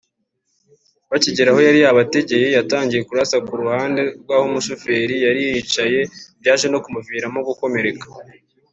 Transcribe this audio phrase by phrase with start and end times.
[1.09, 5.99] Bakigera aho yari yabategeye yatangiye kurasa ku ruhande rw’ aho umushoferi yari yicaye
[6.41, 8.05] byaje no guhita bimuviramo gukomereka